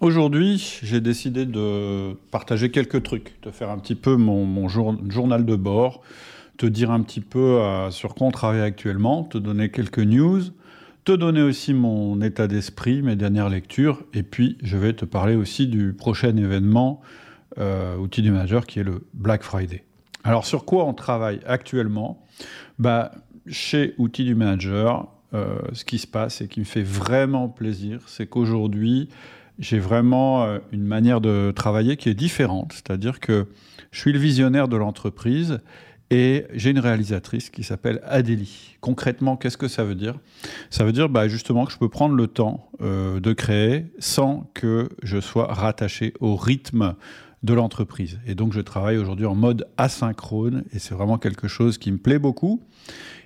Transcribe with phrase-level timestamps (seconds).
[0.00, 5.56] Aujourd'hui, j'ai décidé de partager quelques trucs, de faire un petit peu mon, journal de
[5.56, 6.02] bord,
[6.58, 10.42] te dire un petit peu euh, sur quoi on travaille actuellement, te donner quelques news,
[11.04, 15.34] te donner aussi mon état d'esprit, mes dernières lectures, et puis je vais te parler
[15.34, 17.00] aussi du prochain événement
[17.56, 19.82] euh, outil du manager qui est le Black Friday.
[20.24, 22.22] Alors sur quoi on travaille actuellement?
[22.78, 23.12] Bah,
[23.46, 28.00] Chez Outils du Manager, euh, ce qui se passe et qui me fait vraiment plaisir,
[28.06, 29.08] c'est qu'aujourd'hui,
[29.58, 32.72] j'ai vraiment euh, une manière de travailler qui est différente.
[32.72, 33.46] C'est-à-dire que
[33.90, 35.60] je suis le visionnaire de l'entreprise
[36.10, 38.76] et j'ai une réalisatrice qui s'appelle Adélie.
[38.80, 40.14] Concrètement, qu'est-ce que ça veut dire?
[40.70, 44.50] Ça veut dire bah, justement que je peux prendre le temps euh, de créer sans
[44.54, 46.94] que je sois rattaché au rythme
[47.42, 48.20] de l'entreprise.
[48.26, 51.98] Et donc je travaille aujourd'hui en mode asynchrone et c'est vraiment quelque chose qui me
[51.98, 52.62] plaît beaucoup.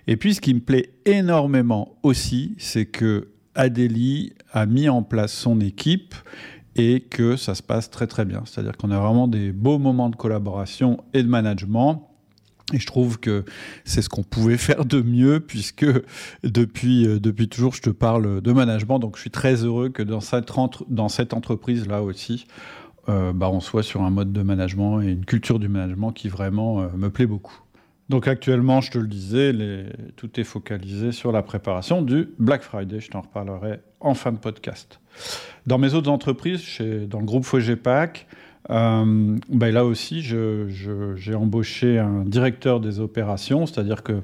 [0.07, 5.33] Et puis ce qui me plaît énormément aussi, c'est que Adélie a mis en place
[5.33, 6.15] son équipe
[6.77, 8.43] et que ça se passe très très bien.
[8.47, 12.07] C'est-à-dire qu'on a vraiment des beaux moments de collaboration et de management.
[12.73, 13.45] Et je trouve que
[13.85, 15.87] c'est ce qu'on pouvait faire de mieux puisque
[16.45, 18.99] depuis, euh, depuis toujours je te parle de management.
[18.99, 22.47] Donc je suis très heureux que dans cette, entreprise-là aussi,
[23.09, 26.29] euh, bah, on soit sur un mode de management et une culture du management qui
[26.29, 27.59] vraiment euh, me plaît beaucoup.
[28.09, 29.55] Donc actuellement, je te le disais,
[30.17, 32.99] tout est focalisé sur la préparation du Black Friday.
[32.99, 35.01] Je t'en reparlerai en fin de podcast.
[35.67, 36.63] Dans mes autres entreprises,
[37.09, 38.27] dans le groupe Fogepac,
[38.71, 44.23] euh, ben là aussi, j'ai embauché un directeur des opérations, c'est-à-dire que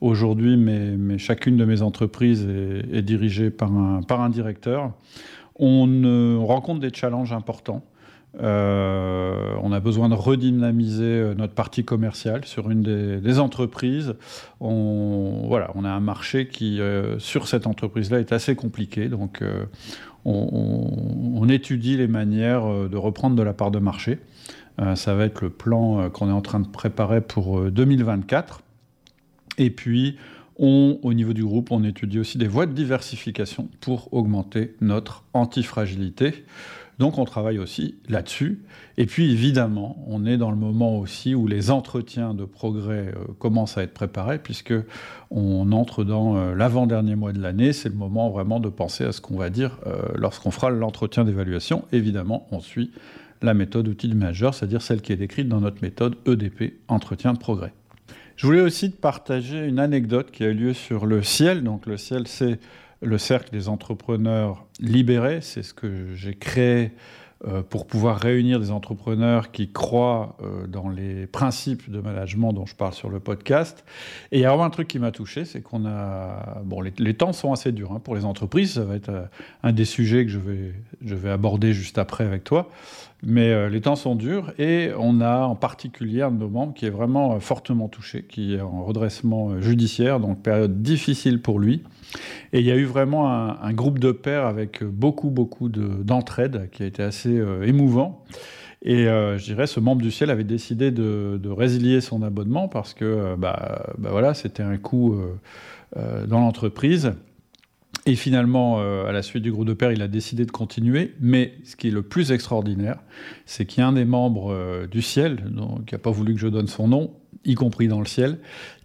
[0.00, 0.58] aujourd'hui,
[1.18, 2.46] chacune de mes entreprises
[2.92, 4.92] est, dirigée par un, par un directeur.
[5.56, 7.82] On rencontre des challenges importants.
[8.40, 12.82] Euh, on a besoin de redynamiser euh, notre partie commerciale sur une
[13.20, 14.14] des, entreprises.
[14.60, 19.08] On, voilà, on a un marché qui, euh, sur cette entreprise-là, est assez compliqué.
[19.08, 19.42] Donc,
[20.24, 24.20] on, étudie les manières de reprendre de la part de marché.
[24.94, 28.62] ça va être le plan qu'on est en train de préparer pour 2024.
[29.58, 30.16] Et puis,
[30.56, 36.44] au niveau du groupe, on étudie aussi des voies de diversification pour augmenter notre antifragilité.
[37.02, 38.62] Donc on travaille aussi là-dessus.
[38.96, 43.32] Et puis évidemment, on est dans le moment aussi où les entretiens de progrès euh,
[43.40, 44.72] commencent à être préparés, puisque
[45.32, 47.72] on entre dans euh, l'avant-dernier mois de l'année.
[47.72, 51.24] C'est le moment vraiment de penser à ce qu'on va dire euh, lorsqu'on fera l'entretien
[51.24, 51.86] d'évaluation.
[51.90, 52.92] Évidemment, on suit
[53.42, 57.38] la méthode outil manager, c'est-à-dire celle qui est décrite dans notre méthode EDP, entretien de
[57.38, 57.72] progrès.
[58.36, 61.64] Je voulais aussi te partager une anecdote qui a eu lieu sur le ciel.
[61.64, 62.60] Donc le ciel, c'est
[63.02, 65.40] le cercle des entrepreneurs libérés.
[65.40, 66.92] C'est ce que j'ai créé
[67.44, 72.66] euh, pour pouvoir réunir des entrepreneurs qui croient euh, dans les principes de management dont
[72.66, 73.84] je parle sur le podcast.
[74.30, 76.60] Et il y a vraiment un truc qui m'a touché, c'est qu'on a...
[76.64, 79.24] Bon, les, temps sont assez durs hein, pour les entreprises, ça va être euh,
[79.64, 80.72] un des sujets que je vais,
[81.04, 82.70] je vais aborder juste après avec toi.
[83.24, 86.86] Mais les temps sont durs et on a en particulier un de nos membres qui
[86.86, 91.84] est vraiment fortement touché, qui est en redressement judiciaire, donc période difficile pour lui.
[92.52, 96.82] Et il y a eu vraiment un, groupe de pairs avec beaucoup, beaucoup d'entraide qui
[96.82, 98.24] a été assez euh, émouvant.
[98.82, 102.94] Et euh, je dirais, ce membre du ciel avait décidé de, résilier son abonnement parce
[102.94, 105.16] que euh, bah, bah, voilà, c'était un coût
[105.94, 107.12] dans l'entreprise.
[108.04, 111.14] Et finalement, à la suite du groupe de pairs, il a décidé de continuer.
[111.20, 112.98] Mais ce qui est le plus extraordinaire,
[113.46, 116.40] c'est qu'il y a un des membres du ciel, donc, qui n'a pas voulu que
[116.40, 117.12] je donne son nom,
[117.44, 118.38] y compris dans le ciel,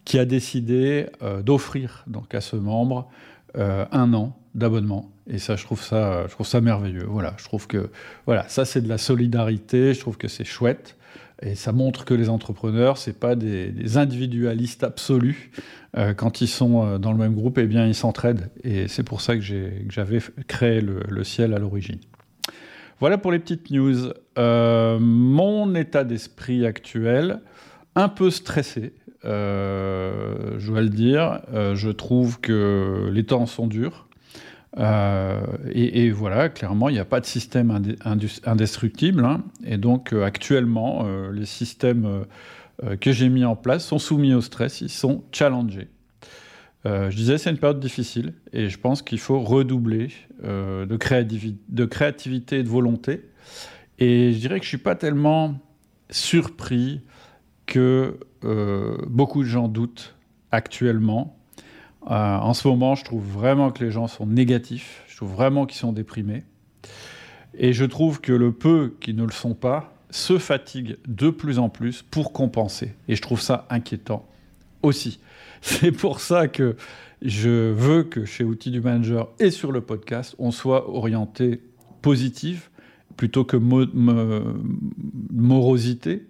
[0.06, 1.07] qui a décidé
[1.44, 3.09] d'offrir donc à ce membre
[3.56, 7.06] un an d'abonnement et ça, je trouve ça, je trouve ça merveilleux.
[7.06, 7.89] Voilà, je trouve que
[8.25, 9.94] voilà, ça c'est de la solidarité.
[9.94, 10.97] Je trouve que c'est chouette.
[11.42, 15.52] Et ça montre que les entrepreneurs, c'est pas des, individualistes absolus.
[15.96, 18.50] Euh, quand ils sont euh, dans le même groupe, eh bien, ils s'entraident.
[18.64, 22.00] Et c'est pour ça que j'avais créé le, ciel à l'origine.
[23.00, 24.12] Voilà pour les petites news.
[24.40, 27.42] Euh, mon état d'esprit actuel,
[27.96, 28.94] un peu stressé,
[29.24, 31.42] je dois le dire.
[31.74, 34.06] je trouve que les temps sont durs.
[34.79, 37.95] Euh, et, voilà, clairement, il n'y a pas de système
[38.45, 39.25] indestructible.
[39.25, 39.44] Hein.
[39.65, 42.25] et donc, euh, actuellement, euh, les systèmes
[43.01, 45.88] que j'ai mis en place sont soumis au stress, ils sont challengés.
[46.85, 50.09] je disais, c'est une période difficile et je pense qu'il faut redoubler
[50.44, 53.23] de, de, créativité et de volonté.
[53.97, 55.59] Et je dirais que je ne suis pas tellement
[56.12, 57.01] surpris
[57.65, 58.19] que
[59.07, 60.15] beaucoup de gens doutent
[60.51, 61.37] actuellement
[62.09, 65.65] euh, en ce moment, je trouve vraiment que les gens sont négatifs, je trouve vraiment
[65.65, 66.44] qu'ils sont déprimés.
[67.54, 71.59] Et je trouve que le peu qui ne le sont pas se fatiguent de plus
[71.59, 72.94] en plus pour compenser.
[73.07, 74.25] Et je trouve ça inquiétant
[74.83, 75.19] aussi.
[75.62, 76.75] C'est pour ça que
[77.21, 81.62] je veux que chez Outils du Manager et sur le podcast, on soit orienté
[82.01, 82.71] positif
[83.18, 83.57] plutôt que
[85.31, 86.27] morosité,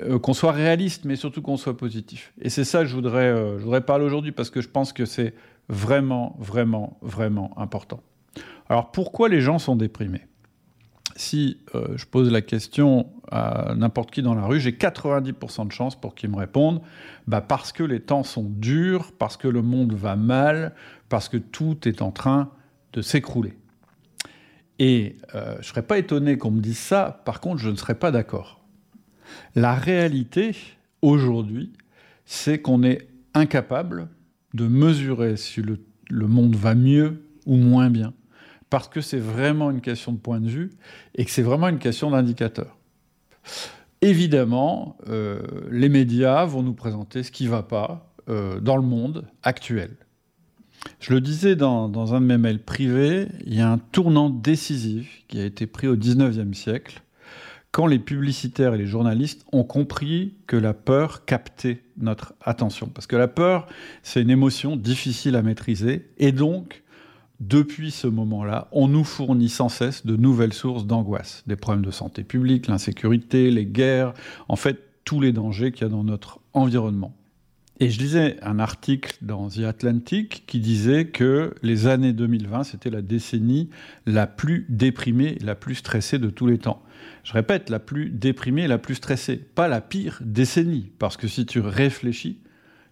[0.00, 2.32] euh, qu'on soit réaliste, mais surtout qu'on soit positif.
[2.40, 5.04] Et c'est ça que je voudrais, je voudrais parler aujourd'hui, parce que je pense que
[5.04, 5.34] c'est
[5.68, 8.00] vraiment, vraiment, vraiment important.
[8.68, 10.26] Alors pourquoi les gens sont déprimés?
[11.14, 15.98] Si je pose la question à n'importe qui dans la rue, j'ai 90% de chances
[15.98, 16.82] pour qu'ils me répondent
[17.26, 20.74] bah parce que les temps sont durs, parce que le monde va mal,
[21.08, 22.50] parce que tout est en train
[22.92, 23.56] de s'écrouler.
[24.78, 27.76] Et euh, je ne serais pas étonné qu'on me dise ça, par contre, je ne
[27.76, 28.55] serais pas d'accord.
[29.54, 30.54] La réalité,
[31.02, 31.72] aujourd'hui,
[32.24, 34.08] c'est qu'on est incapable
[34.54, 35.78] de mesurer si le,
[36.26, 38.12] monde va mieux ou moins bien,
[38.70, 40.70] parce que c'est vraiment une question de point de vue
[41.14, 42.76] et que c'est vraiment une question d'indicateur.
[44.02, 45.40] Évidemment, euh,
[45.70, 49.96] les médias vont nous présenter ce qui ne va pas euh, dans le monde actuel.
[51.00, 55.24] Je le disais dans, un de mes mails privés, il y a un tournant décisif
[55.28, 57.02] qui a été pris au 19e siècle,
[57.76, 62.86] quand les publicitaires et les journalistes ont compris que la peur captait notre attention.
[62.86, 63.66] Parce que la peur,
[64.02, 66.84] c'est une émotion difficile à maîtriser, et donc,
[67.38, 71.44] depuis ce moment-là, on nous fournit sans cesse de nouvelles sources d'angoisse.
[71.46, 74.14] Des problèmes de santé publique, l'insécurité, les guerres,
[74.48, 77.14] en fait, tous les dangers qu'il y a dans notre environnement.
[77.78, 82.88] Et je lisais un article dans The Atlantic qui disait que les années 2020, c'était
[82.88, 83.68] la décennie
[84.06, 86.82] la plus déprimée, la plus stressée de tous les temps.
[87.24, 89.36] Je répète, la plus déprimée, la plus stressée.
[89.36, 92.38] Pas la pire décennie, parce que si tu réfléchis,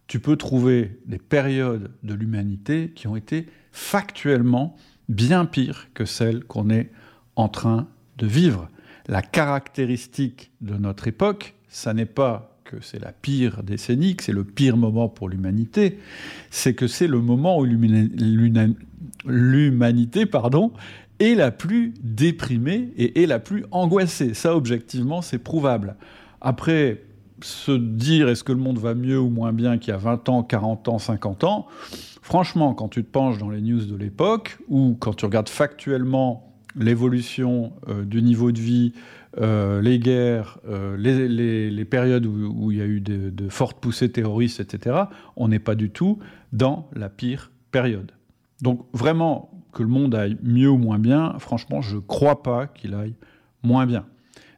[0.07, 4.77] tu peux trouver des périodes de l'humanité qui ont été factuellement
[5.09, 6.91] bien pires que celles qu'on est
[7.37, 7.89] en train
[8.19, 8.69] de vivre.
[9.07, 14.33] La caractéristique de notre époque, ça n'est pas que c'est la pire décennie, que c'est
[14.33, 15.99] le pire moment pour l'humanité,
[16.51, 17.67] c'est que c'est le moment où
[19.27, 20.73] l'humanité pardon,
[21.21, 24.35] est la plus déprimée et est la plus angoissée.
[24.35, 25.97] Ça, objectivement, c'est prouvable.
[26.41, 27.03] Après,
[27.43, 30.29] se dire est-ce que le monde va mieux ou moins bien qu'il y a 20
[30.29, 31.67] ans, 40 ans, 50 ans,
[32.23, 36.55] franchement, quand tu te penches dans les news de l'époque, ou quand tu regardes factuellement
[36.77, 38.93] l'évolution euh, du niveau de vie,
[39.41, 44.61] euh, les guerres, euh, les, périodes où, il y a eu de, fortes poussées terroristes,
[44.61, 44.97] etc.,
[45.37, 46.19] on n'est pas du tout
[46.53, 48.13] dans la pire période.
[48.63, 52.67] Donc vraiment, que le monde aille mieux ou moins bien, franchement, je ne crois pas
[52.67, 53.15] qu'il aille
[53.63, 54.07] moins bien.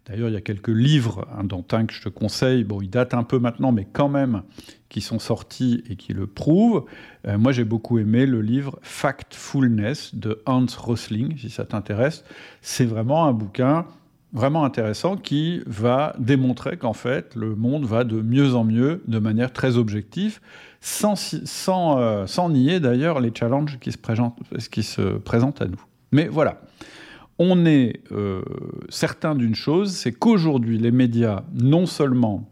[0.07, 2.89] D'ailleurs, il y a quelques livres, hein, dont un que je te conseille, bon, ils
[2.89, 4.43] datent un peu maintenant, mais quand même,
[4.89, 6.85] qui sont sortis et qui le prouvent.
[7.27, 12.25] Euh, moi, j'ai beaucoup aimé le livre Factfulness de Hans Rosling, si ça t'intéresse.
[12.63, 13.87] C'est vraiment un bouquin
[14.33, 19.19] vraiment intéressant qui va démontrer qu'en fait, le monde va de mieux en mieux, de
[19.19, 20.41] manière très objective,
[21.69, 24.39] euh, sans nier d'ailleurs les challenges qui se, présentent,
[24.71, 25.81] qui se présentent à nous.
[26.13, 26.61] Mais voilà
[27.39, 28.43] on est euh,
[28.89, 32.49] certain d'une chose, c'est qu'aujourd'hui, les médias, non seulement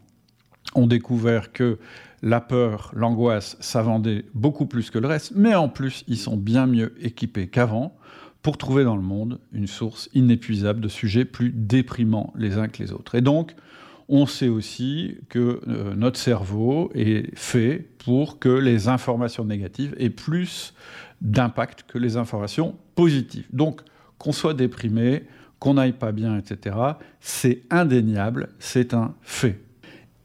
[0.75, 1.79] ont découvert que
[2.21, 6.37] la peur, l'angoisse, ça vendait beaucoup plus que le reste, mais en plus, ils sont
[6.37, 7.95] bien mieux équipés qu'avant
[8.41, 12.81] pour trouver dans le monde une source inépuisable de sujets plus déprimants les uns que
[12.83, 13.15] les autres.
[13.15, 13.55] Et donc,
[14.07, 20.09] on sait aussi que euh, notre cerveau est fait pour que les informations négatives aient
[20.09, 20.73] plus
[21.21, 23.47] d'impact que les informations positives.
[23.51, 23.81] Donc,
[24.17, 25.23] qu'on soit déprimé,
[25.59, 26.75] qu'on n'aille pas bien, etc.,
[27.19, 29.59] c'est indéniable, c'est un fait.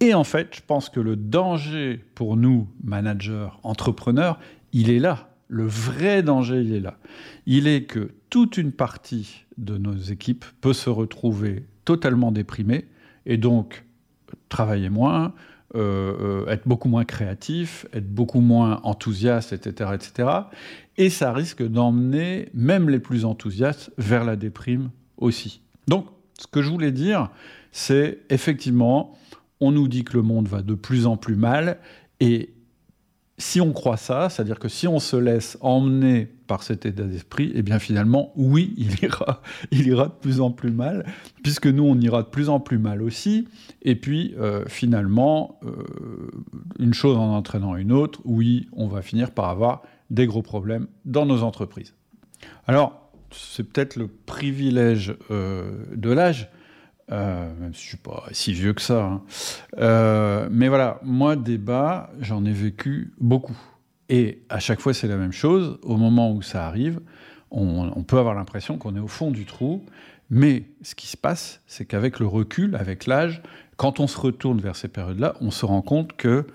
[0.00, 4.38] Et en fait, je pense que le danger pour nous, managers, entrepreneurs,
[4.72, 5.28] il est là.
[5.48, 6.98] Le vrai danger, il est là.
[7.46, 12.86] Il est que toute une partie de nos équipes peut se retrouver totalement déprimée
[13.26, 13.84] et donc
[14.48, 15.32] travailler moins,
[15.76, 20.28] euh, euh, être beaucoup moins créatif, être beaucoup moins enthousiaste, etc., etc.
[20.96, 25.60] Et ça risque d'emmener même les plus enthousiastes vers la déprime aussi.
[25.86, 26.06] Donc,
[26.38, 27.30] ce que je voulais dire,
[27.70, 29.16] c'est effectivement,
[29.60, 31.78] on nous dit que le monde va de plus en plus mal,
[32.18, 32.50] et
[33.40, 37.50] si on croit ça, c'est-à-dire que si on se laisse emmener par cet état d'esprit,
[37.54, 41.06] eh bien finalement, oui, il ira, il ira de plus en plus mal,
[41.42, 43.48] puisque nous, on ira de plus en plus mal aussi.
[43.82, 45.70] Et puis, euh, finalement, euh,
[46.78, 50.86] une chose en entraînant une autre, oui, on va finir par avoir des gros problèmes
[51.06, 51.94] dans nos entreprises.
[52.66, 56.50] Alors, c'est peut-être le privilège euh, de l'âge,
[57.10, 59.04] euh, même si je suis pas si vieux que ça.
[59.04, 59.22] Hein.
[59.78, 63.56] Euh, mais voilà, moi, débat, j'en ai vécu beaucoup.
[64.08, 65.78] Et à chaque fois, c'est la même chose.
[65.82, 67.00] Au moment où ça arrive,
[67.50, 69.84] on, peut avoir l'impression qu'on est au fond du trou.
[70.30, 73.42] Mais ce qui se passe, c'est qu'avec le recul, avec l'âge,
[73.76, 76.46] quand on se retourne vers ces périodes-là, on se rend compte que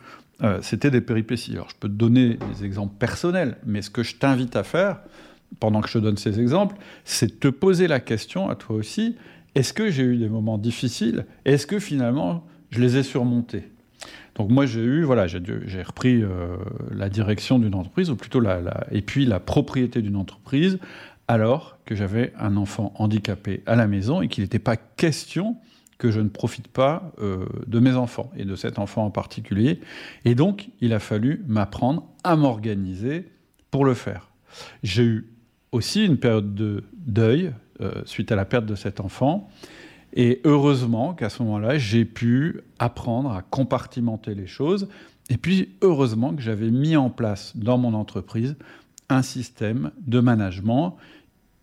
[0.41, 1.53] euh, c'était des péripéties.
[1.53, 4.99] Alors, je peux te donner des exemples personnels, mais ce que je t'invite à faire,
[5.59, 8.75] pendant que je te donne ces exemples, c'est de te poser la question à toi
[8.75, 9.15] aussi,
[9.55, 13.63] est-ce que j'ai eu des moments difficiles Est-ce que finalement, je les ai surmontés?
[14.35, 16.57] Donc moi j'ai eu, voilà, j'ai repris euh,
[16.91, 20.77] la direction d'une entreprise, ou plutôt la, et puis la propriété d'une entreprise,
[21.27, 25.55] alors que j'avais un enfant handicapé à la maison et qu'il n'était pas question
[25.97, 29.79] que je ne profite pas euh, de mes enfants et de cet enfant en particulier.
[30.25, 33.29] Et donc il a fallu m'apprendre à m'organiser
[33.71, 34.29] pour le faire.
[34.83, 35.29] J'ai eu
[35.71, 39.49] aussi une période de deuil euh, suite à la perte de cet enfant.
[40.13, 44.87] Et heureusement qu'à ce moment-là, j'ai pu apprendre à compartimenter les choses.
[45.29, 48.55] Et puis, heureusement que j'avais mis en place dans mon entreprise
[49.09, 50.97] un système de management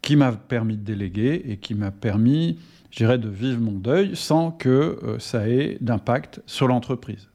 [0.03, 2.59] qui m'a permis de déléguer et qui m'a permis,
[2.91, 7.29] je dirais, de vivre mon deuil sans que euh, ça ait d'impact sur l'entreprise.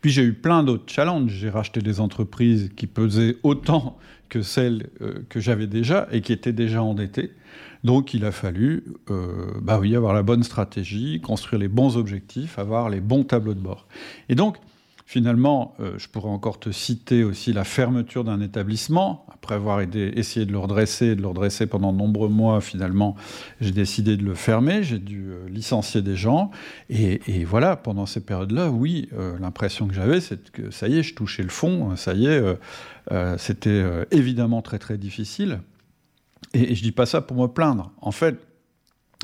[0.00, 1.32] Puis j'ai eu plein d'autres challenges.
[1.32, 6.32] J'ai racheté des entreprises qui pesaient autant que celles euh, que j'avais déjà et qui
[6.32, 7.32] étaient déjà endettées.
[7.84, 12.58] Donc il a fallu euh, bah oui, avoir la bonne stratégie, construire les bons objectifs,
[12.58, 13.86] avoir les bons tableaux de bord.
[14.28, 14.56] Et donc,
[15.14, 19.24] finalement, euh, je pourrais encore te citer aussi la fermeture d'un établissement.
[19.32, 23.14] Après avoir essayé de le redresser, de le redresser pendant de nombreux mois, finalement,
[23.60, 24.82] j'ai décidé de le fermer.
[24.82, 26.50] J'ai dû euh, licencier des gens.
[26.90, 29.08] Et, voilà, pendant ces périodes-là, oui,
[29.40, 31.94] l'impression que j'avais, c'est que ça y est, je touchais le fond.
[31.94, 32.42] Ça y est,
[33.38, 35.60] c'était évidemment très très difficile.
[36.54, 37.92] Et, je je dis pas ça pour me plaindre.
[38.00, 38.36] En fait,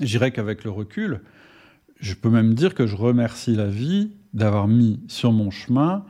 [0.00, 1.20] je dirais qu'avec le recul,
[1.98, 6.04] je peux même dire que je remercie la vie d'avoir mis sur mon chemin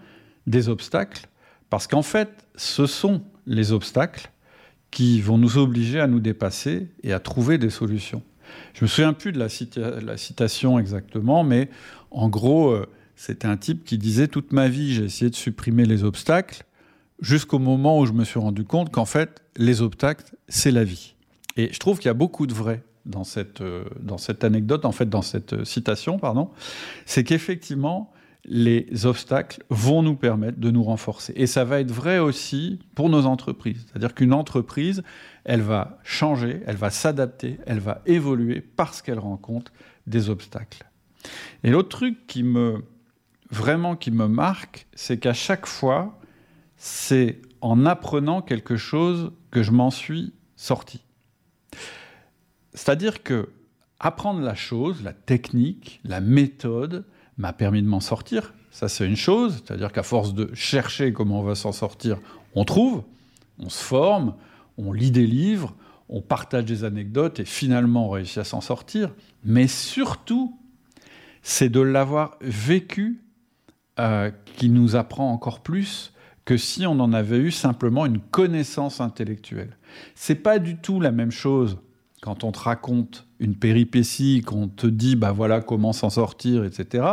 [0.47, 1.27] des obstacles,
[1.69, 4.31] parce qu'en fait, ce sont les obstacles
[4.91, 8.23] qui vont nous obliger à nous dépasser et à trouver des solutions.
[8.75, 11.71] Je me souviens plus de la, la citation exactement, mais
[12.11, 15.85] en gros, euh, c'était un type qui disait toute ma vie, j'ai essayé de supprimer
[15.85, 16.65] les obstacles,
[17.21, 21.15] jusqu'au moment où je me suis rendu compte qu'en fait, les obstacles, c'est la vie.
[21.57, 24.85] Et je trouve qu'il y a beaucoup de vrai dans cette, euh, dans cette anecdote,
[24.85, 26.51] en fait, dans cette euh, citation, pardon,
[27.07, 28.13] c'est qu'effectivement,
[28.45, 31.33] les obstacles vont nous permettre de nous renforcer.
[31.37, 33.87] Et ça va être vrai aussi pour nos entreprises.
[33.87, 35.03] C'est-à-dire qu'une entreprise,
[35.45, 39.73] elle va changer, elle va s'adapter, elle va évoluer parce qu'elle rencontre
[40.07, 40.85] des obstacles.
[41.65, 42.83] Et l'autre truc qui me,
[43.51, 46.19] vraiment qui me marque, c'est qu'à chaque fois,
[46.77, 51.05] c'est en apprenant quelque chose que je m'en suis sorti.
[52.75, 53.49] C'est-à-dire que
[53.99, 57.05] apprendre la chose, la technique, la méthode
[57.37, 58.55] m'a permis de m'en sortir.
[58.71, 59.63] Ça, c'est une chose.
[59.65, 62.19] C'est-à-dire qu'à force de chercher comment on va s'en sortir,
[62.55, 63.03] on trouve,
[63.59, 64.35] on se forme,
[64.79, 65.75] on lit des livres,
[66.09, 69.11] on partage des anecdotes et finalement on réussit à s'en sortir.
[69.45, 70.57] Mais surtout,
[71.43, 73.21] c'est de l'avoir vécu
[73.99, 76.13] euh, qui nous apprend encore plus
[76.45, 79.77] que si on en avait eu simplement une connaissance intellectuelle.
[80.15, 81.79] C'est pas du tout la même chose
[82.21, 87.07] quand on te raconte une péripétie, qu'on te dit bah voilà comment s'en sortir, etc.,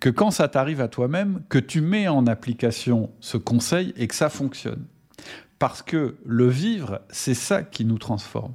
[0.00, 4.14] que quand ça t'arrive à toi-même, que tu mets en application ce conseil et que
[4.14, 4.86] ça fonctionne.
[5.58, 8.54] Parce que le vivre, c'est ça qui nous transforme.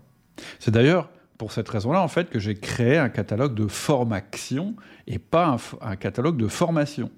[0.60, 5.20] C'est d'ailleurs pour cette raison-là, en fait, que j'ai créé un catalogue de formation et
[5.20, 5.58] pas un,
[5.88, 7.12] un catalogue de formation.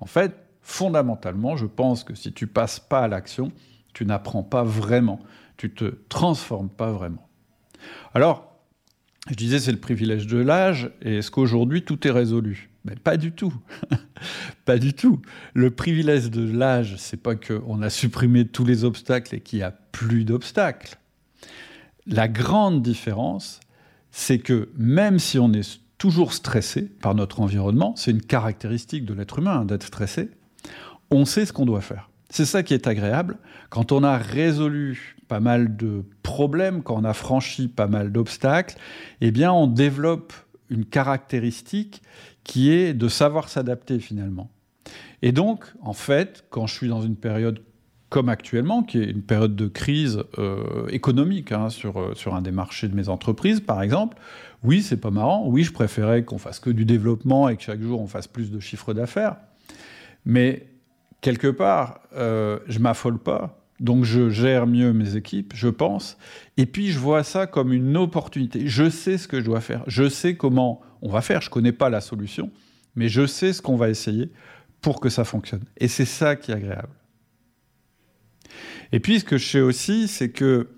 [0.00, 3.52] En fait, fondamentalement, je pense que si tu passes pas à l'action,
[3.94, 5.20] tu n'apprends pas vraiment,
[5.56, 7.27] tu te transformes pas vraiment.
[8.14, 8.48] Alors,
[9.28, 12.70] je disais c'est le privilège de l'âge, et est-ce qu'aujourd'hui tout est résolu?
[12.84, 13.52] Mais pas du tout.
[14.64, 15.20] pas du tout.
[15.52, 19.64] Le privilège de l'âge, c'est pas qu'on a supprimé tous les obstacles et qu'il n'y
[19.64, 20.98] a plus d'obstacles.
[22.06, 23.60] La grande différence,
[24.10, 29.12] c'est que même si on est toujours stressé par notre environnement, c'est une caractéristique de
[29.12, 30.30] l'être humain hein, d'être stressé,
[31.10, 32.07] on sait ce qu'on doit faire.
[32.30, 33.38] C'est ça qui est agréable.
[33.70, 38.76] Quand on a résolu pas mal de problèmes, quand on a franchi pas mal d'obstacles,
[39.20, 40.32] eh bien, on développe
[40.70, 42.02] une caractéristique
[42.44, 44.50] qui est de savoir s'adapter finalement.
[45.22, 47.60] Et donc, en fait, quand je suis dans une période
[48.08, 52.40] comme actuellement, qui est une période de crise euh, économique hein, sur, euh, sur un
[52.40, 54.16] des marchés de mes entreprises, par exemple,
[54.64, 55.44] oui, c'est pas marrant.
[55.46, 58.50] Oui, je préférais qu'on fasse que du développement et que chaque jour on fasse plus
[58.50, 59.36] de chiffre d'affaires.
[60.24, 60.66] Mais
[61.20, 63.54] quelque part, euh, je m'affole pas.
[63.80, 66.18] Donc je gère mieux mes équipes, je pense.
[66.56, 68.66] Et puis je vois ça comme une opportunité.
[68.66, 69.84] Je sais ce que je dois faire.
[69.86, 71.40] Je sais comment on va faire.
[71.40, 72.50] Je ne connais pas la solution,
[72.96, 74.32] mais je sais ce qu'on va essayer
[74.80, 75.62] pour que ça fonctionne.
[75.76, 76.88] Et c'est ça qui est agréable.
[78.90, 80.68] Et puis ce que je sais aussi, c'est que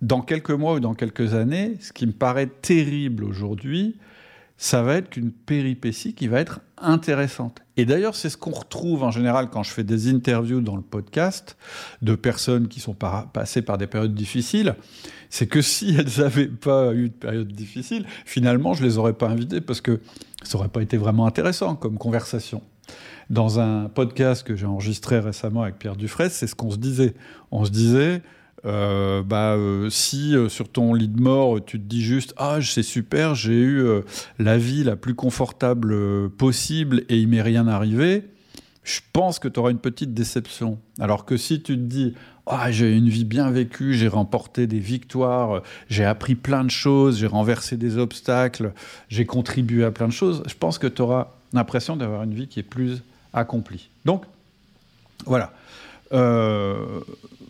[0.00, 3.98] dans quelques mois ou dans quelques années, ce qui me paraît terrible aujourd'hui,
[4.62, 7.62] ça va être qu'une péripétie qui va être intéressante.
[7.78, 10.82] Et d'ailleurs, c'est ce qu'on retrouve en général quand je fais des interviews dans le
[10.82, 11.56] podcast
[12.02, 14.76] de personnes qui sont passées par des périodes difficiles.
[15.30, 19.28] C'est que si elles n'avaient pas eu de période difficile, finalement, je les aurais pas
[19.28, 19.98] invitées parce que
[20.42, 22.60] ça n'aurait pas été vraiment intéressant comme conversation.
[23.30, 27.14] Dans un podcast que j'ai enregistré récemment avec Pierre Dufresne, c'est ce qu'on se disait.
[27.50, 28.20] On se disait,
[28.66, 32.58] euh, bah, euh, si euh, sur ton lit de mort, tu te dis juste Ah,
[32.62, 33.84] c'est super, j'ai eu
[34.38, 38.24] la vie la plus confortable possible et il m'est rien arrivé,
[38.84, 40.78] je pense que tu auras une petite déception.
[40.98, 42.14] Alors que si tu te dis
[42.46, 47.18] Ah, j'ai une vie bien vécue, j'ai remporté des victoires, j'ai appris plein de choses,
[47.18, 48.72] j'ai renversé des obstacles,
[49.08, 52.48] j'ai contribué à plein de choses, je pense que tu auras l'impression d'avoir une vie
[52.48, 53.02] qui est plus
[53.32, 53.88] accomplie.
[54.04, 54.24] Donc,
[55.26, 55.52] voilà.
[56.12, 57.00] Euh,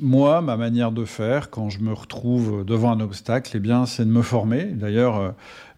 [0.00, 4.05] moi, ma manière de faire, quand je me retrouve devant un obstacle, eh bien, c'est
[4.05, 4.64] de me former.
[4.64, 5.31] D'ailleurs, euh,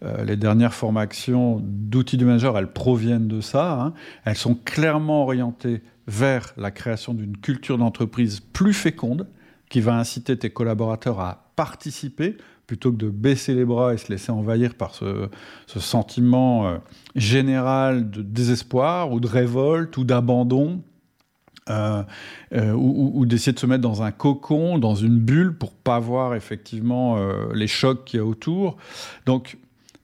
[0.03, 3.73] euh, les dernières formations d'outils du manager, elles proviennent de ça.
[3.73, 3.93] Hein.
[4.25, 9.27] Elles sont clairement orientées vers la création d'une culture d'entreprise plus féconde,
[9.69, 12.37] qui va inciter tes collaborateurs à participer
[12.67, 15.29] plutôt que de baisser les bras et se laisser envahir par ce,
[15.67, 16.77] sentiment
[17.15, 20.81] général de désespoir ou de révolte ou d'abandon
[21.69, 22.03] euh,
[22.53, 26.35] euh, ou, d'essayer de se mettre dans un cocon, dans une bulle pour pas voir
[26.35, 28.75] effectivement euh, les chocs qu'il y a autour.
[29.25, 29.57] Donc,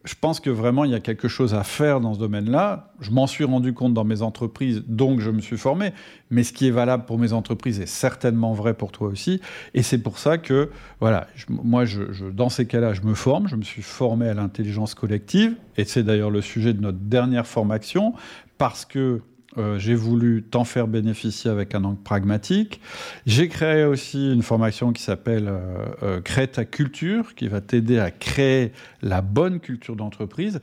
[0.06, 2.94] je pense que vraiment il y a quelque chose à faire dans ce domaine-là.
[3.02, 5.92] Je m'en suis rendu compte dans mes entreprises, donc je me suis formé.
[6.32, 9.42] Mais ce qui est valable pour mes entreprises est certainement vrai pour toi aussi.
[9.74, 10.70] Et c'est pour ça que,
[11.02, 11.84] voilà, moi,
[12.34, 13.50] dans ces cas-là, je me forme.
[13.50, 15.56] Je me suis formé à l'intelligence collective.
[15.76, 18.14] Et c'est d'ailleurs le sujet de notre dernière formation,
[18.58, 19.22] parce que
[19.58, 22.82] euh, j'ai voulu t'en faire bénéficier avec un angle pragmatique.
[23.26, 27.98] J'ai créé aussi une formation qui s'appelle euh, euh, Crée ta culture, qui va t'aider
[28.00, 30.60] à créer la bonne culture d'entreprise,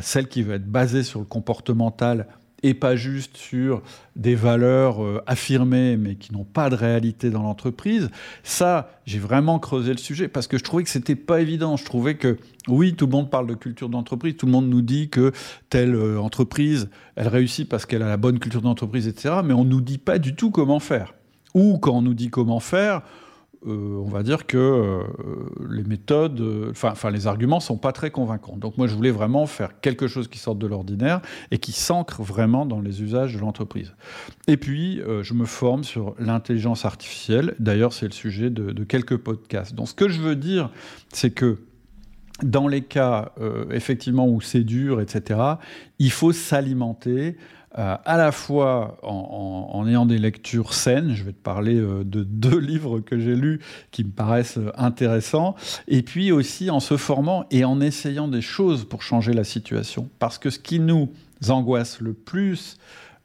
[0.00, 2.26] celle qui va être basée sur le comportemental
[2.62, 3.82] et pas juste sur
[4.14, 8.10] des valeurs euh, affirmées mais qui n'ont pas de réalité dans l'entreprise.
[8.42, 11.76] Ça, j'ai vraiment creusé le sujet parce que je trouvais que c'était pas évident.
[11.76, 12.38] Je trouvais que
[12.68, 15.32] oui, tout le monde parle de culture d'entreprise, tout le monde nous dit que
[15.70, 19.36] telle euh, entreprise, elle réussit parce qu'elle a la bonne culture d'entreprise, etc.
[19.44, 21.14] Mais on nous dit pas du tout comment faire.
[21.54, 23.02] Ou quand on nous dit comment faire,
[23.66, 25.02] on va dire que euh,
[25.70, 28.56] les méthodes, euh, enfin les arguments sont pas très convaincants.
[28.56, 31.20] Donc moi je voulais vraiment faire quelque chose qui sorte de l'ordinaire
[31.50, 33.94] et qui s'ancre vraiment dans les usages de l'entreprise.
[34.48, 37.54] Et puis je me forme sur l'intelligence artificielle.
[37.58, 39.74] D'ailleurs c'est le sujet de, de, quelques podcasts.
[39.74, 40.70] Donc ce que je veux dire,
[41.12, 41.58] c'est que
[42.42, 43.32] dans les cas
[43.70, 45.40] effectivement où c'est dur, etc.,
[45.98, 47.36] il faut s'alimenter
[47.78, 52.22] euh, à la fois en, ayant des lectures saines, je vais te parler euh, de
[52.28, 55.54] deux livres que j'ai lus qui me paraissent euh, intéressants,
[55.88, 60.10] et puis aussi en se formant et en essayant des choses pour changer la situation.
[60.18, 61.08] Parce que ce qui nous
[61.48, 62.76] angoisse le plus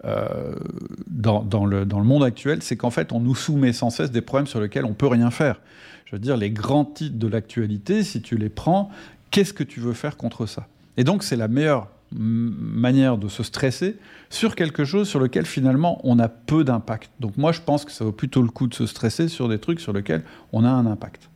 [0.04, 4.22] dans, le, dans, le, monde actuel, c'est qu'en fait, on nous soumet sans cesse des
[4.22, 5.60] problèmes sur lesquels on ne peut rien faire.
[6.08, 8.90] Je veux dire, les grands titres de l'actualité, si tu les prends,
[9.30, 10.68] qu'est-ce que tu veux faire contre ça?
[10.96, 13.98] Et donc, c'est la meilleure manière de se stresser
[14.30, 17.12] sur quelque chose sur lequel finalement on a peu d'impact.
[17.20, 19.60] Donc moi je pense que ça vaut plutôt le coup de se stresser sur des
[19.60, 21.30] trucs sur lesquels on a un impact.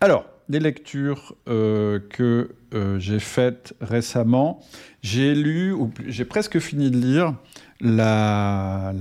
[0.00, 4.60] Alors, des lectures euh, que euh, j'ai faites récemment,
[5.02, 7.34] j'ai lu, ou j'ai presque fini de lire,
[7.80, 8.92] la,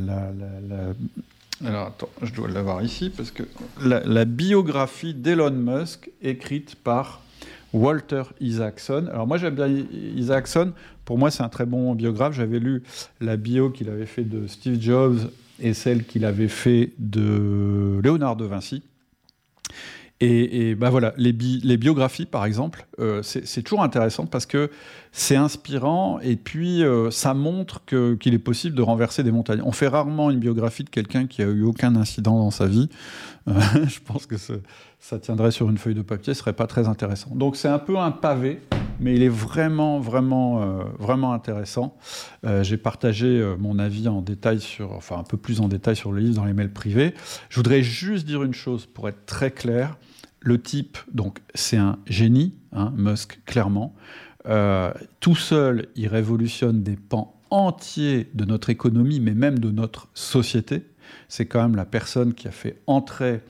[1.65, 3.43] alors attends, je dois l'avoir ici, parce que
[3.79, 7.21] la biographie d'Elon Musk écrite par
[7.73, 9.07] Walter Isaacson.
[9.11, 10.73] Alors moi j'aime bien Isaacson,
[11.05, 12.35] pour moi c'est un très bon biographe.
[12.35, 12.83] J'avais lu
[13.19, 15.17] la bio qu'il avait fait de Steve Jobs
[15.59, 18.83] et celle qu'il avait fait de Léonard de Vinci.
[20.25, 24.69] Et, ben voilà, les, biographies, par exemple, euh, c'est toujours intéressant parce que
[25.11, 29.61] c'est inspirant et puis euh, ça montre qu'il est possible de renverser des montagnes.
[29.65, 32.89] On fait rarement une biographie de quelqu'un qui a eu aucun incident dans sa vie.
[33.49, 34.35] Euh, je pense que
[34.99, 37.35] ça tiendrait sur une feuille de papier, ce serait pas très intéressant.
[37.35, 38.61] Donc c'est un peu un pavé,
[39.01, 41.97] mais il est vraiment, vraiment, vraiment intéressant.
[42.61, 46.21] J'ai partagé mon avis en détail sur, enfin un peu plus en détail sur le
[46.21, 47.13] livre dans les mails privés.
[47.49, 49.97] Je voudrais juste dire une chose pour être très clair
[50.43, 53.95] le type, donc c'est un génie, hein, Musk clairement.
[54.45, 60.09] Euh, tout seul, il révolutionne des pans entiers de notre économie, mais même de notre
[60.13, 60.83] société.
[61.29, 63.41] C'est quand même la personne qui a fait entrer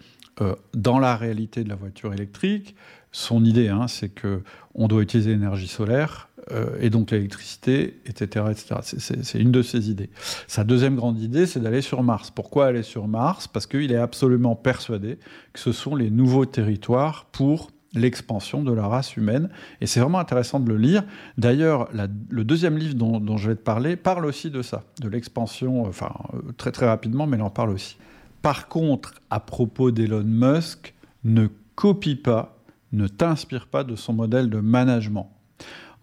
[0.42, 2.76] euh, dans la réalité de la voiture électrique.
[3.12, 4.42] Son idée, hein, c'est que
[4.76, 8.46] on doit utiliser l'énergie solaire euh, et donc l'électricité, etc.
[8.52, 8.76] etc.
[8.82, 10.10] C'est une de ses idées.
[10.48, 12.32] Sa deuxième grande idée, c'est d'aller sur Mars.
[12.32, 13.48] Pourquoi aller sur Mars?
[13.48, 15.18] Parce qu'il est absolument persuadé
[15.54, 19.50] que ce sont les nouveaux territoires pour l'expansion de la race humaine.
[19.80, 21.04] Et c'est vraiment intéressant de le lire.
[21.38, 21.90] D'ailleurs,
[22.30, 26.12] le deuxième livre dont, je vais te parler parle aussi de ça, de l'expansion, enfin
[26.58, 27.98] très très rapidement, mais il en parle aussi.
[28.42, 32.58] Par contre, à propos d'Elon Musk, ne copie pas,
[32.92, 35.32] ne t'inspire pas de son modèle de management.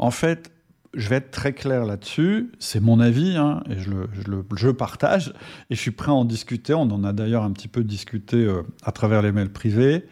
[0.00, 0.50] En fait,
[0.94, 4.08] je vais être très clair là-dessus, c'est mon avis, hein, et je le,
[4.56, 5.34] je, partage,
[5.68, 8.38] et je suis prêt à en discuter, on en a d'ailleurs un petit peu discuté
[8.38, 10.06] euh, à travers les mails privés.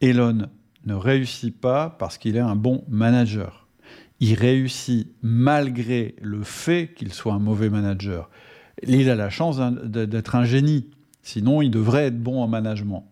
[0.00, 0.48] Elon
[0.86, 3.68] ne réussit pas parce qu'il est un bon manager.
[4.18, 8.30] Il réussit malgré le fait qu'il soit un mauvais manager.
[8.82, 10.88] Il a la chance d'être un génie.
[11.24, 13.06] Sinon, il devrait être bon en management.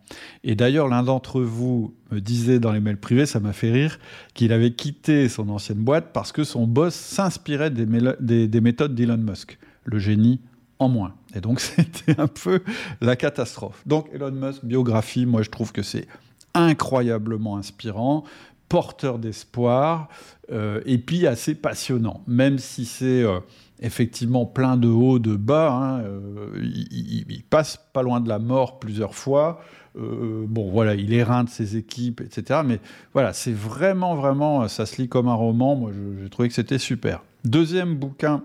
[0.44, 3.98] Et d'ailleurs, l'un d'entre vous me disait dans les mails privés, ça m'a fait rire,
[4.34, 9.16] qu'il avait quitté son ancienne boîte parce que son boss s'inspirait des, des méthodes d'Elon
[9.16, 10.40] Musk, le génie
[10.78, 11.14] en moins.
[11.34, 12.60] Et donc, c'était un peu
[13.00, 13.82] la catastrophe.
[13.86, 16.06] Donc, Elon Musk, biographie, moi, je trouve que c'est
[16.54, 18.24] incroyablement inspirant,
[18.72, 20.08] porteur d'espoir,
[20.50, 23.40] euh, et puis assez passionnant, même si c'est euh,
[23.80, 25.72] effectivement plein de hauts, de bas.
[25.72, 26.48] Hein, euh,
[26.90, 29.60] il, passe pas loin de la mort plusieurs fois.
[29.94, 32.60] bon, voilà, il éreinte ses équipes, etc.
[32.64, 32.80] Mais
[33.12, 35.76] voilà, c'est vraiment, vraiment, ça se lit comme un roman.
[35.76, 35.90] Moi,
[36.22, 37.22] j'ai trouvé que c'était super.
[37.44, 38.42] Deuxième bouquin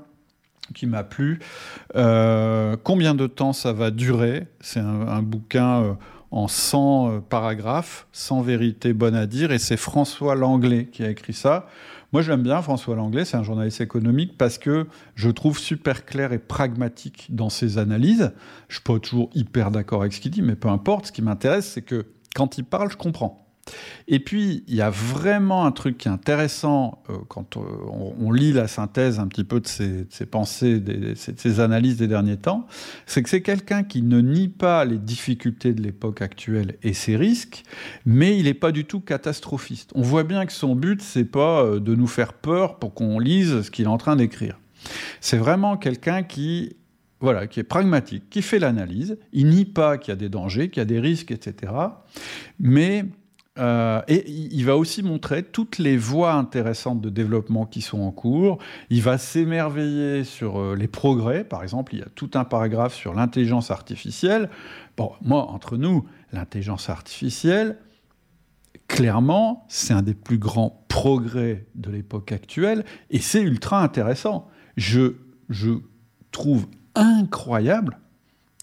[0.75, 1.39] qui m'a plu.
[1.93, 4.47] combien de temps ça va durer?
[4.59, 5.97] C'est un, un, bouquin
[6.31, 11.09] en 100 euh, paragraphes, sans vérité bonne à dire, et c'est François Langlais qui a
[11.09, 11.67] écrit ça.
[12.13, 16.31] Moi, j'aime bien François Langlais, c'est un journaliste économique parce que je trouve super clair
[16.31, 18.31] et pragmatique dans ses analyses.
[18.69, 21.07] Je suis pas toujours hyper d'accord avec ce qu'il dit, mais peu importe.
[21.07, 23.46] Ce qui m'intéresse, c'est que quand il parle, je comprends.
[24.08, 27.62] Et puis, il y a vraiment un truc qui est intéressant euh, quand euh,
[28.19, 32.38] on, lit la synthèse un petit peu de ses, pensées, de ses, analyses des derniers
[32.38, 32.67] temps,
[33.06, 37.17] c'est que c'est quelqu'un qui ne nie pas les difficultés de l'époque actuelle et ses
[37.17, 37.63] risques,
[38.06, 39.91] mais il n'est pas du tout catastrophiste.
[39.95, 43.19] On voit bien que son but, c'est pas euh, de nous faire peur pour qu'on
[43.19, 44.60] lise ce qu'il est en train d'écrire.
[45.19, 46.75] C'est vraiment quelqu'un qui
[47.19, 50.69] voilà, qui est pragmatique, qui fait l'analyse, il nie pas qu'il y a des dangers,
[50.69, 51.73] qu'il y a des risques, etc.
[52.60, 53.06] Mais
[53.58, 58.12] euh, et il va aussi montrer toutes les voies intéressantes de développement qui sont en
[58.12, 58.60] cours.
[58.89, 61.43] Il va s'émerveiller sur euh, les progrès.
[61.43, 64.50] Par exemple, il y a tout un paragraphe sur l'intelligence artificielle.
[64.96, 67.78] Bon, moi, entre nous, l'intelligence artificielle,
[68.88, 74.50] clairement, c'est un des plus grands progrès de l'époque actuelle et c'est ultra intéressant.
[74.76, 75.15] Je,
[75.50, 75.72] je
[76.32, 78.00] trouve incroyable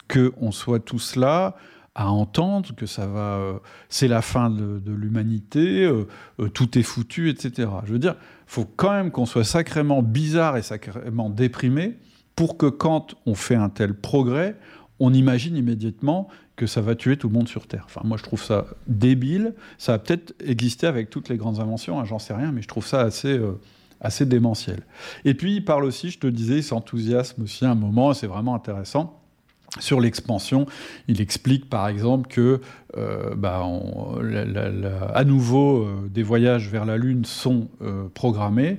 [0.08, 1.56] qu'on soit tous là
[1.94, 6.06] à entendre que ça va, euh, c'est la fin de, l'humanité, euh,
[6.40, 7.68] euh, tout est foutu, etc.
[7.84, 11.98] Je veux dire, faut quand même qu'on soit sacrément bizarre et sacrément déprimé
[12.34, 14.56] pour que quand on fait un tel progrès,
[14.98, 17.84] on imagine immédiatement que ça va tuer tout le monde sur Terre.
[17.86, 19.54] Enfin, moi, je trouve ça débile.
[19.78, 22.68] Ça a peut-être existé avec toutes les grandes inventions, hein, j'en sais rien, mais je
[22.68, 23.40] trouve ça assez,
[24.00, 24.82] assez démentiel.
[25.24, 28.54] Et puis, il parle aussi, je te disais, il s'enthousiasme aussi un moment, c'est vraiment
[28.54, 29.23] intéressant
[29.80, 30.66] sur l'expansion,
[31.08, 32.60] il explique par exemple que,
[32.96, 33.66] euh, bah,
[35.12, 38.78] à nouveau, euh, des voyages vers la Lune sont euh, programmés.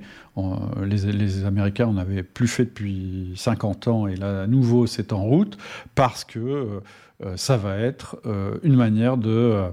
[0.86, 5.23] les, Américains en avaient plus fait depuis 50 ans et là, à nouveau, c'est en
[5.23, 5.58] route
[5.95, 6.81] parce que
[7.36, 8.17] ça va être
[8.63, 9.63] une manière de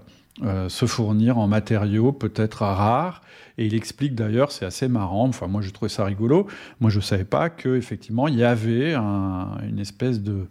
[0.68, 3.22] se fournir en matériaux peut-être rares.
[3.58, 6.46] Et il explique d'ailleurs, c'est assez marrant, enfin moi j'ai trouvé ça rigolo,
[6.80, 10.46] moi je ne savais pas qu'effectivement il y avait une espèce de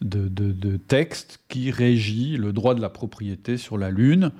[0.00, 4.32] de, texte qui régit le droit de la propriété sur la Lune,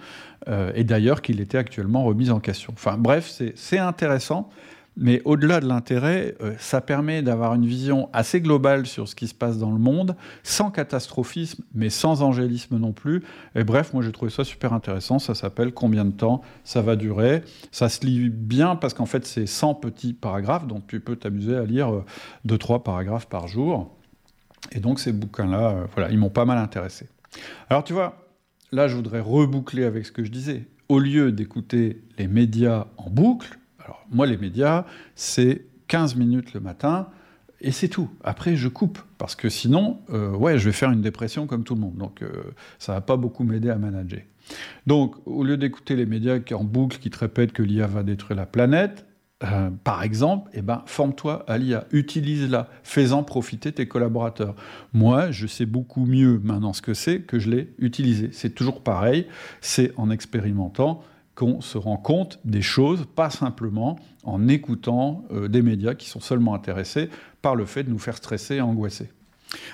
[0.48, 2.72] euh, et d'ailleurs qu'il était actuellement remis en question.
[2.74, 4.50] Enfin bref, c'est intéressant,
[4.96, 9.28] mais au-delà de l'intérêt, euh, ça permet d'avoir une vision assez globale sur ce qui
[9.28, 13.22] se passe dans le monde, sans catastrophisme, mais sans angélisme non plus.
[13.54, 16.96] Et bref, moi j'ai trouvé ça super intéressant, ça s'appelle Combien de temps ça va
[16.96, 17.42] durer?
[17.70, 21.56] Ça se lit bien parce qu'en fait c'est 100 petits paragraphes, donc tu peux t'amuser
[21.56, 22.02] à lire
[22.46, 23.96] 2-3 euh, paragraphes par jour.
[24.72, 27.08] Et donc ces bouquins-là, euh, voilà, ils m'ont pas mal intéressé.
[27.68, 28.28] Alors tu vois,
[28.72, 30.66] là je voudrais reboucler avec ce que je disais.
[30.88, 36.60] Au lieu d'écouter les médias en boucle, alors moi les médias, c'est 15 minutes le
[36.60, 37.08] matin,
[37.60, 38.08] et c'est tout.
[38.24, 41.74] Après, je coupe, parce que sinon, euh, ouais, je vais faire une dépression comme tout
[41.74, 41.96] le monde.
[41.96, 42.30] Donc, euh,
[42.78, 44.20] ça va pas beaucoup m'aider à manager.
[44.86, 48.36] Donc, au lieu d'écouter les médias en boucle, qui te répètent que l'IA va détruire
[48.36, 49.04] la planète,
[49.42, 54.54] euh, par exemple, eh ben, forme-toi à l'IA, utilise-la, fais-en profiter tes collaborateurs.
[54.92, 58.28] Moi, je sais beaucoup mieux maintenant ce que c'est que je l'ai utilisé.
[58.32, 59.26] C'est toujours pareil,
[59.62, 61.02] c'est en expérimentant
[61.34, 66.20] qu'on se rend compte des choses, pas simplement en écoutant euh, des médias qui sont
[66.20, 67.08] seulement intéressés
[67.40, 69.08] par le fait de nous faire stresser et angoisser.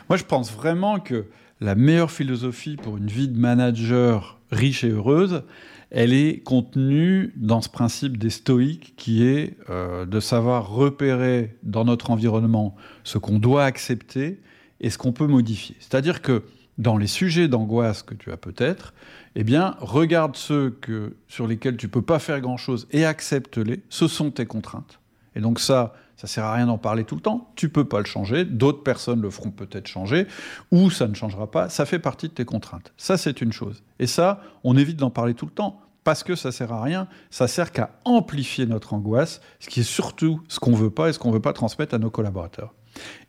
[0.09, 1.27] Moi, je pense vraiment que
[1.61, 5.43] la meilleure philosophie pour une vie de manager riche et heureuse,
[5.91, 11.85] elle est contenue dans ce principe des stoïques qui est euh, de savoir repérer dans
[11.85, 14.41] notre environnement ce qu'on doit accepter
[14.81, 15.77] et ce qu'on peut modifier.
[15.79, 16.43] C'est-à-dire que
[16.79, 18.93] dans les sujets d'angoisse que tu as peut-être,
[19.35, 23.83] eh bien, regarde ceux que, sur lesquels tu peux pas faire grand-chose et accepte-les.
[23.89, 25.01] Ce sont tes contraintes.
[25.35, 27.53] Et donc ça, ça sert à rien d'en parler tout le temps.
[27.57, 28.45] Tu peux pas le changer.
[28.45, 30.27] D'autres personnes le feront peut-être changer,
[30.71, 31.69] ou ça ne changera pas.
[31.69, 32.93] Ça fait partie de tes contraintes.
[32.97, 33.83] Ça, c'est une chose.
[33.99, 37.09] Et ça, on évite d'en parler tout le temps parce que ça sert à rien.
[37.31, 41.13] Ça sert qu'à amplifier notre angoisse, ce qui est surtout ce qu'on veut pas et
[41.13, 42.75] ce qu'on veut pas transmettre à nos collaborateurs.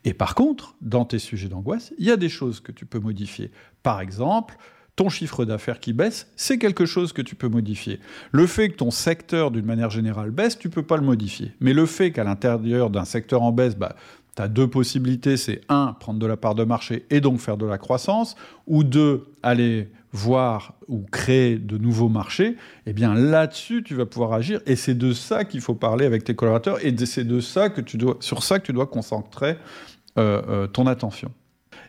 [0.04, 3.00] Et par contre, dans tes sujets d'angoisse, il y a des choses que tu peux
[3.00, 3.50] modifier.
[3.82, 4.56] Par exemple,
[4.98, 8.00] ton chiffre d'affaires qui baisse, c'est quelque chose que tu peux modifier.
[8.32, 11.52] Le fait que ton secteur, d'une manière générale, baisse, tu peux pas le modifier.
[11.60, 13.94] Mais le fait qu'à l'intérieur d'un secteur en baisse, bah,
[14.34, 17.56] tu as deux possibilités, c'est un, prendre de la part de marché et donc faire
[17.56, 18.34] de la croissance,
[18.66, 22.56] ou deux, aller voir ou créer de nouveaux marchés,
[22.86, 24.60] eh bien là-dessus, tu vas pouvoir agir.
[24.66, 27.80] Et c'est de ça qu'il faut parler avec tes collaborateurs, et c'est de ça que
[27.80, 29.58] tu dois, sur ça que tu dois concentrer
[30.18, 31.30] euh, euh, ton attention.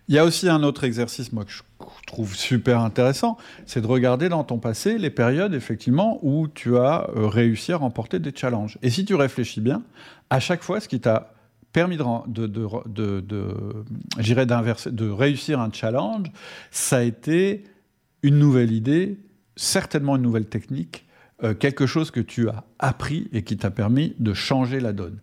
[0.10, 1.62] Il y a aussi un autre exercice, moi, que je
[2.08, 7.08] trouve super intéressant, c'est de regarder dans ton passé les périodes, effectivement, où tu as
[7.16, 8.80] euh, réussi à remporter des challenges.
[8.82, 9.84] Et si tu réfléchis bien,
[10.32, 11.36] à chaque fois, ce qui t'a
[11.74, 12.66] permis de, de,
[15.12, 16.32] réussir un challenge,
[16.72, 17.66] ça a été
[18.24, 19.20] une nouvelle idée,
[19.56, 21.06] certainement une nouvelle technique,
[21.44, 25.20] euh, quelque chose que tu as appris et qui t'a permis de changer la donne.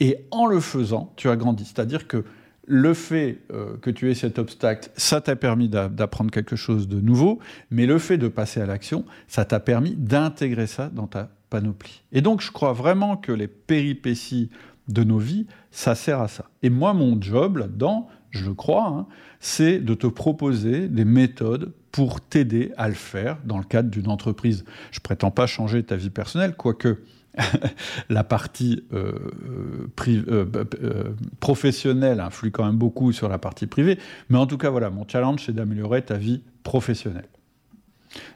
[0.00, 1.66] Et en le faisant, tu as grandi.
[1.66, 2.24] C'est-à-dire que
[2.70, 7.00] le fait euh, que tu aies cet obstacle, ça t'a permis d'apprendre quelque chose de
[7.00, 7.40] nouveau,
[7.72, 12.02] mais le fait de passer à l'action, ça t'a permis d'intégrer ça dans ta panoplie.
[12.12, 14.50] Et donc, je crois vraiment que les péripéties
[14.86, 16.44] de nos vies, ça sert à ça.
[16.62, 19.06] Et moi, mon job là-dedans, je le crois, hein,
[19.40, 24.08] c'est de te proposer des méthodes pour t'aider à le faire dans le cadre d'une
[24.08, 24.64] entreprise.
[24.92, 27.02] Je prétends pas changer ta vie personnelle, quoique
[28.08, 29.12] la partie euh,
[30.08, 30.46] euh,
[30.82, 31.04] euh,
[31.40, 33.98] professionnelle influe quand même beaucoup sur la partie privée.
[34.28, 37.28] Mais en tout cas, voilà, mon challenge, c'est d'améliorer ta vie professionnelle.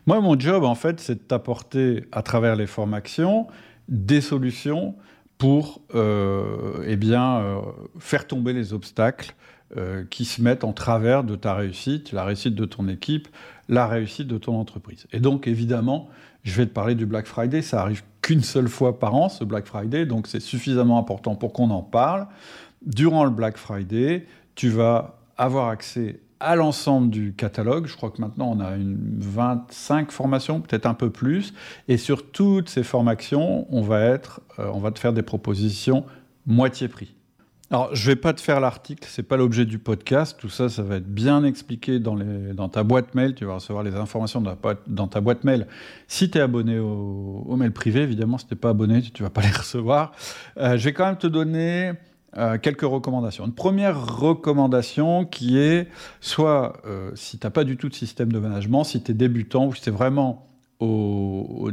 [0.07, 3.49] Moi, mon job, en fait, c'est de t'apporter, à travers les formations,
[3.89, 4.95] des solutions
[5.37, 7.61] pour eh bien,
[7.99, 9.35] faire tomber les obstacles
[10.11, 13.27] qui se mettent en travers de ta réussite, la réussite de ton équipe,
[13.69, 15.07] la réussite de ton entreprise.
[15.13, 16.09] Et donc, évidemment,
[16.45, 17.63] je vais te parler du Black Friday.
[17.63, 21.53] Ça arrive qu'une seule fois par an, ce Black Friday, donc c'est suffisamment important pour
[21.53, 22.27] qu'on en parle.
[22.87, 27.87] Durant le Black Friday, tu vas avoir accès à l'ensemble du catalogue.
[27.87, 31.55] Je crois que maintenant on a une 25 formations, peut-être un peu plus.
[31.89, 34.19] Et sur toutes ces formations, on va, euh,
[34.59, 36.05] on va te faire des propositions
[36.47, 37.15] moitié prix.
[37.75, 40.37] Alors, je vais pas te faire l'article, c'est pas l'objet du podcast.
[40.39, 43.35] Tout ça, ça va être bien expliqué dans, ta boîte mail.
[43.35, 44.57] Tu vas recevoir les informations dans,
[44.87, 45.67] dans ta boîte mail.
[46.07, 49.27] Si tu es abonné au, mail privé, évidemment, si tu n'es pas abonné, tu ne
[49.27, 50.13] vas pas les recevoir.
[50.57, 51.95] Euh, je vais quand même te donner
[52.39, 53.45] euh, quelques recommandations.
[53.45, 55.89] Une première recommandation qui est
[56.21, 59.15] soit, euh, si tu n'as pas du tout de système de management, si tu es
[59.15, 60.47] débutant ou si tu es vraiment
[60.85, 61.71] au,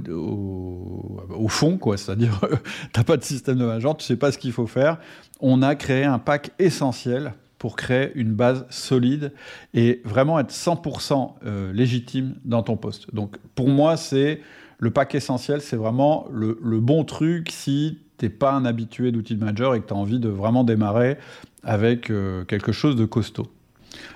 [1.48, 1.98] fond, quoi.
[1.98, 2.40] C'est-à-dire,
[2.94, 4.98] tu n'as pas de système de management, tu sais pas ce qu'il faut faire.
[5.40, 9.34] On a créé un pack essentiel pour créer une base solide
[9.74, 13.14] et vraiment être 100% euh, légitime dans ton poste.
[13.14, 14.42] Donc, pour moi, c'est
[14.80, 19.36] le pack essentiel, c'est vraiment le, bon truc si tu n'es pas un habitué d'outil
[19.36, 21.18] de manager et que tu as envie de vraiment démarrer
[21.64, 23.48] avec euh, quelque chose de costaud.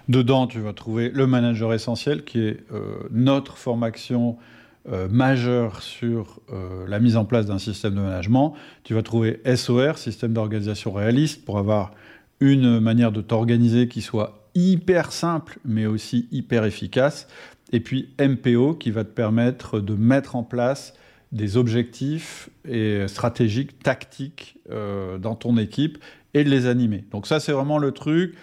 [0.09, 4.37] Dedans, tu vas trouver le manager essentiel, qui est euh, notre formation
[4.87, 8.53] euh, majeur sur euh, la mise en place d'un système de management.
[8.83, 11.91] Tu vas trouver SOR, système d'organisation réaliste, pour avoir
[12.39, 17.27] une manière de t'organiser qui soit hyper simple, mais aussi hyper efficace.
[17.71, 20.93] Et puis MPO, qui va te permettre de mettre en place
[21.31, 25.97] des objectifs et stratégiques, tactiques euh, dans ton équipe
[26.35, 27.05] et de les animer.
[27.09, 28.35] Donc ça, c'est vraiment le truc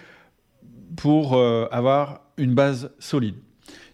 [0.97, 3.35] pour avoir une base solide.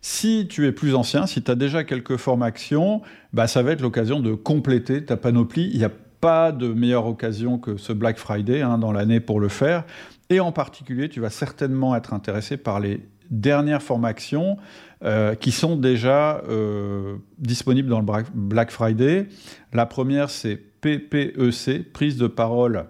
[0.01, 3.01] Si tu es plus ancien, si tu as déjà quelques formations,
[3.33, 5.69] bah, ça va être l'occasion de compléter ta panoplie.
[5.73, 9.39] Il n'y a pas de meilleure occasion que ce Black Friday hein, dans l'année pour
[9.39, 9.83] le faire.
[10.29, 14.57] Et en particulier, tu vas certainement être intéressé par les dernières formations
[15.03, 19.27] euh, qui sont déjà euh, disponibles dans le Black Friday.
[19.73, 22.85] La première, c'est PPEC, prise de parole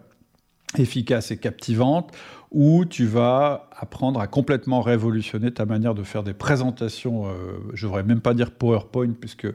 [0.77, 2.11] efficace et captivante
[2.51, 7.85] où tu vas apprendre à complètement révolutionner ta manière de faire des présentations, euh, je
[7.85, 9.47] ne voudrais même pas dire PowerPoint, puisque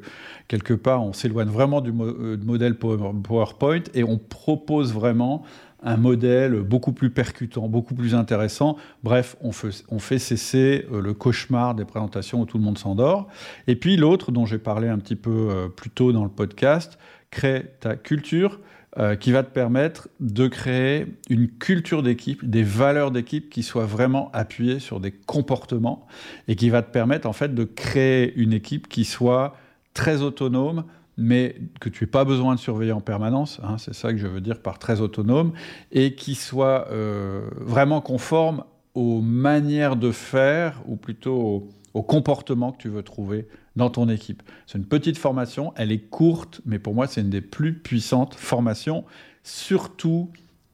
[0.47, 5.43] quelque part on s'éloigne vraiment du euh, modèle PowerPoint et on propose vraiment
[5.83, 8.77] un modèle beaucoup plus percutant, beaucoup plus intéressant.
[9.03, 13.27] Bref, on fait, cesser euh, le cauchemar des présentations où tout le monde s'endort.
[13.67, 16.97] Et puis l'autre, dont j'ai parlé un petit peu plus tôt dans le podcast,
[17.31, 18.61] crée ta culture.
[18.97, 23.87] Euh, qui va te permettre de créer une culture d'équipe, des valeurs d'équipe qui soient
[23.87, 26.07] vraiment appuyées sur des comportements
[26.47, 29.57] et qui va te permettre en fait de créer une équipe qui soit
[29.95, 30.85] très autonome,
[31.17, 34.29] mais que tu n'aies pas besoin de surveiller en permanence, hein, c'est ça que je
[34.29, 35.55] veux dire par très autonome,
[35.91, 38.63] et qui soit euh, vraiment conforme
[38.95, 44.09] aux manières de faire, ou plutôt au, au, comportement que tu veux trouver dans ton
[44.09, 44.43] équipe.
[44.67, 48.35] C'est une petite formation, elle est courte, mais pour moi c'est une des plus puissantes
[48.35, 49.05] formations,
[49.43, 50.31] surtout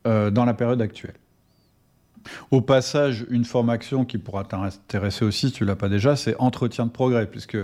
[0.07, 1.15] euh, dans la période actuelle.
[2.51, 6.87] Au passage, une formation qui pourra t'intéresser aussi, si tu l'as pas déjà, c'est entretien
[6.87, 7.59] de progrès, puisque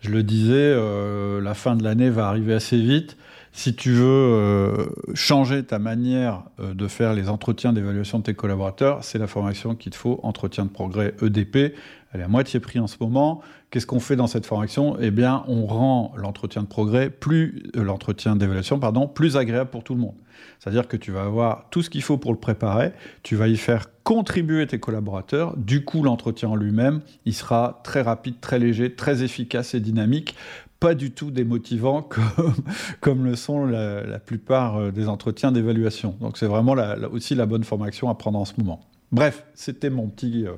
[0.00, 3.16] je le disais, euh, la fin de l'année va arriver assez vite.
[3.52, 9.02] Si tu veux euh, changer ta manière de faire les entretiens d'évaluation de tes collaborateurs,
[9.02, 11.74] c'est la formation qu'il te faut, entretien de progrès EDP.
[12.16, 13.42] Elle est à moitié prix en ce moment.
[13.70, 14.96] Qu'est-ce qu'on fait dans cette formation?
[14.98, 19.84] Eh bien, on rend l'entretien de progrès plus, euh, l'entretien d'évaluation, pardon, plus agréable pour
[19.84, 20.14] tout le monde.
[20.58, 23.56] C'est-à-dire que tu vas avoir tout ce qu'il faut pour le préparer, tu vas y
[23.58, 25.54] faire contribuer tes collaborateurs.
[25.58, 30.34] Du coup, l'entretien en lui-même, il sera très rapide, très léger, très efficace et dynamique
[30.80, 32.02] pas du tout démotivant
[32.36, 32.54] comme,
[33.00, 36.16] comme le sont la, plupart euh, des entretiens d'évaluation.
[36.20, 36.76] Donc c'est vraiment
[37.12, 38.80] aussi la bonne formation à prendre en ce moment.
[39.12, 40.54] Bref, c'était mon petit, euh,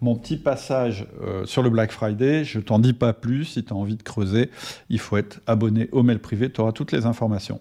[0.00, 2.44] mon petit passage euh, sur le Black Friday.
[2.44, 3.44] Je t'en dis pas plus.
[3.44, 4.50] Si tu as envie de creuser,
[4.88, 6.50] il faut être abonné au mail privé.
[6.50, 7.60] Tu auras toutes les informations.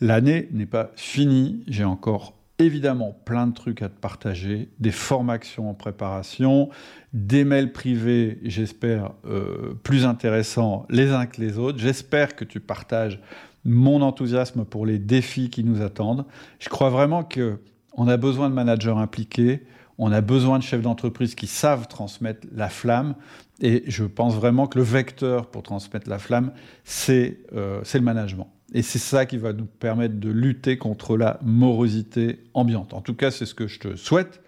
[0.00, 1.64] L'année n'est pas finie.
[1.66, 6.68] J'ai encore évidemment plein de trucs à te partager, des formations en préparation,
[7.12, 11.78] des mails privés, j'espère, euh, plus intéressants les uns que les autres.
[11.78, 13.20] J'espère que tu partages
[13.64, 16.26] mon enthousiasme pour les défis qui nous attendent.
[16.60, 17.58] Je crois vraiment que
[17.96, 19.62] on a besoin de managers impliqués,
[19.98, 23.14] on a besoin de chefs d'entreprise qui savent transmettre la flamme.
[23.60, 26.52] Et je pense vraiment que le vecteur pour transmettre la flamme,
[26.82, 28.48] c'est euh, le management.
[28.72, 32.92] Et c'est ça qui va nous permettre de lutter contre la morosité ambiante.
[32.92, 34.42] En tout cas, c'est ce que je te souhaite.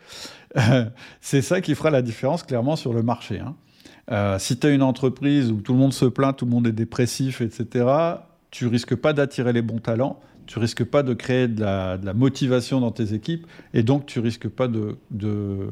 [1.21, 3.39] c'est ça qui fera la différence clairement sur le marché.
[3.39, 3.55] Hein.
[4.11, 6.67] Euh, si tu as une entreprise où tout le monde se plaint, tout le monde
[6.67, 7.87] est dépressif, etc.,
[8.51, 12.81] tu risques pas d'attirer les bons talents, tu risques pas de créer de la, motivation
[12.81, 15.69] dans tes équipes, et donc tu risques pas de, de,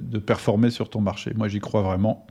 [0.00, 1.32] de performer sur ton marché.
[1.34, 2.26] Moi, j'y crois vraiment.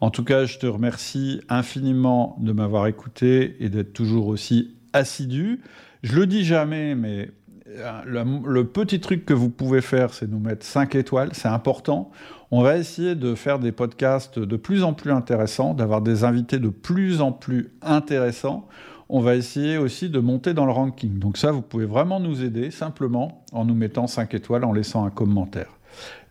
[0.00, 5.60] En tout cas, je te remercie infiniment de m'avoir écouté et d'être toujours aussi assidu.
[6.02, 7.30] Je le dis jamais, mais
[7.68, 8.02] euh,
[8.44, 12.10] le, petit truc que vous pouvez faire, c'est nous mettre 5 étoiles, c'est important.
[12.50, 16.58] On va essayer de faire des podcasts de plus en plus intéressants, d'avoir des invités
[16.58, 18.68] de plus en plus intéressants.
[19.08, 21.18] On va essayer aussi de monter dans le ranking.
[21.18, 25.04] Donc ça, vous pouvez vraiment nous aider simplement en nous mettant 5 étoiles, en laissant
[25.04, 25.78] un commentaire.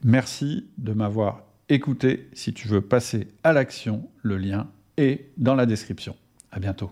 [0.04, 2.30] Merci de m'avoir écouté.
[2.34, 6.16] Si tu veux passer à l'action, le lien est dans la description.
[6.52, 6.92] À bientôt.